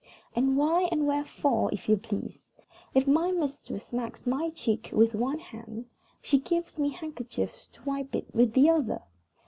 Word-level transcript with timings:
"And 0.35 0.57
why, 0.57 0.89
and 0.91 1.05
wherefore, 1.05 1.69
if 1.71 1.87
you 1.87 1.95
please? 1.95 2.49
If 2.95 3.05
my 3.07 3.31
mistress 3.31 3.85
smacks 3.85 4.25
my 4.25 4.49
cheek 4.49 4.89
with 4.91 5.13
one 5.13 5.37
hand, 5.37 5.85
she 6.23 6.39
gives 6.39 6.79
me 6.79 6.89
handkerchiefs 6.89 7.67
to 7.73 7.83
wipe 7.83 8.15
it 8.15 8.33
with 8.33 8.53
the 8.53 8.67
other. 8.71 9.03